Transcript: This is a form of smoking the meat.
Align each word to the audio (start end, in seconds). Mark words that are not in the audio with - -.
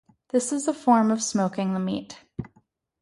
This 0.29 0.51
is 0.51 0.67
a 0.67 0.73
form 0.73 1.11
of 1.11 1.21
smoking 1.21 1.73
the 1.75 1.79
meat. 1.79 2.21